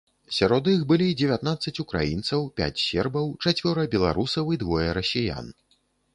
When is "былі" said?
0.91-1.09